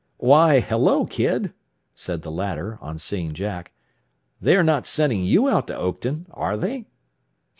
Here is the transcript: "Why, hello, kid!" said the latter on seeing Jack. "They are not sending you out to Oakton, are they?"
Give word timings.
"Why, 0.17 0.61
hello, 0.61 1.05
kid!" 1.05 1.53
said 1.93 2.23
the 2.23 2.31
latter 2.31 2.79
on 2.81 2.97
seeing 2.97 3.35
Jack. 3.35 3.71
"They 4.41 4.55
are 4.57 4.63
not 4.63 4.87
sending 4.87 5.23
you 5.25 5.47
out 5.47 5.67
to 5.67 5.75
Oakton, 5.77 6.25
are 6.31 6.57
they?" 6.57 6.87